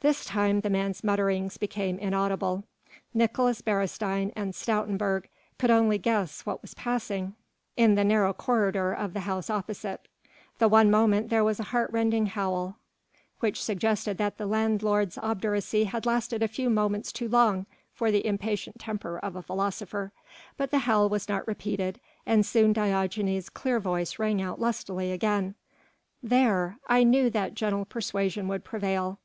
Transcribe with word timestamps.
This 0.00 0.24
time 0.24 0.62
the 0.62 0.68
man's 0.68 1.04
mutterings 1.04 1.56
became 1.56 1.96
inaudible. 2.00 2.64
Nicolaes 3.14 3.62
Beresteyn 3.62 4.32
and 4.34 4.52
Stoutenburg 4.52 5.26
could 5.60 5.70
only 5.70 5.96
guess 5.96 6.44
what 6.44 6.60
was 6.60 6.74
passing 6.74 7.36
in 7.76 7.94
the 7.94 8.02
narrow 8.02 8.32
corridor 8.32 8.92
of 8.92 9.12
the 9.14 9.20
house 9.20 9.48
opposite. 9.48 10.08
The 10.58 10.66
one 10.66 10.90
moment 10.90 11.28
there 11.28 11.44
was 11.44 11.60
a 11.60 11.70
heart 11.70 11.88
rending 11.92 12.26
howl, 12.26 12.78
which 13.38 13.62
suggested 13.62 14.18
that 14.18 14.38
the 14.38 14.46
landlord's 14.46 15.16
obduracy 15.18 15.84
had 15.84 16.04
lasted 16.04 16.42
a 16.42 16.48
few 16.48 16.68
moments 16.68 17.12
too 17.12 17.28
long 17.28 17.66
for 17.94 18.10
the 18.10 18.26
impatient 18.26 18.80
temper 18.80 19.20
of 19.20 19.36
a 19.36 19.42
philosopher; 19.42 20.10
but 20.56 20.72
the 20.72 20.78
howl 20.80 21.08
was 21.08 21.28
not 21.28 21.46
repeated 21.46 22.00
and 22.26 22.44
soon 22.44 22.72
Diogenes' 22.72 23.48
clear 23.48 23.78
voice 23.78 24.18
rang 24.18 24.42
out 24.42 24.60
lustily 24.60 25.12
again: 25.12 25.54
"There! 26.24 26.78
I 26.88 27.04
knew 27.04 27.30
that 27.30 27.54
gentle 27.54 27.84
persuasion 27.84 28.48
would 28.48 28.64
prevail. 28.64 29.20